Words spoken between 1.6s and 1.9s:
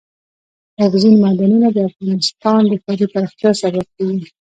د